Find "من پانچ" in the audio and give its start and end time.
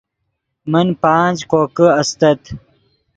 0.71-1.37